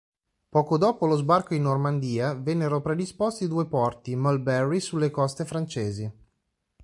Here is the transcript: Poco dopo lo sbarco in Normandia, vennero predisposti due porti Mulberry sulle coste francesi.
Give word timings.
Poco 0.49 0.79
dopo 0.79 1.05
lo 1.05 1.15
sbarco 1.15 1.53
in 1.53 1.61
Normandia, 1.61 2.33
vennero 2.33 2.81
predisposti 2.81 3.47
due 3.47 3.67
porti 3.67 4.15
Mulberry 4.15 4.79
sulle 4.79 5.11
coste 5.11 5.45
francesi. 5.45 6.11